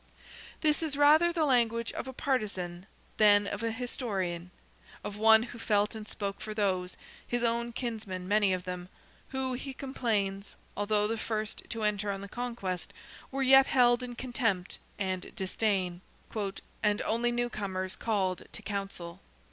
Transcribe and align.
This 0.61 0.81
is 0.81 0.97
rather 0.97 1.31
the 1.31 1.45
language 1.45 1.91
of 1.91 2.07
a 2.07 2.11
partizan 2.11 2.87
than 3.17 3.45
of 3.45 3.61
an 3.61 3.73
historian; 3.73 4.49
of 5.03 5.15
one 5.15 5.43
who 5.43 5.59
felt 5.59 5.93
and 5.93 6.07
spoke 6.07 6.41
for 6.41 6.55
those, 6.55 6.97
his 7.27 7.43
own 7.43 7.71
kinsmen 7.71 8.27
many 8.27 8.51
of 8.51 8.63
them, 8.63 8.89
who, 9.29 9.53
he 9.53 9.75
complains, 9.75 10.55
although 10.75 11.05
the 11.07 11.19
first 11.19 11.61
to 11.69 11.83
enter 11.83 12.09
on 12.09 12.21
the 12.21 12.27
conquest, 12.27 12.93
were 13.29 13.43
yet 13.43 13.67
held 13.67 14.01
in 14.01 14.15
contempt 14.15 14.79
and 14.97 15.35
disdain, 15.35 16.01
"and 16.81 17.01
only 17.03 17.31
new 17.31 17.47
comers 17.51 17.95
called 17.95 18.41
to 18.51 18.63
council." 18.63 19.19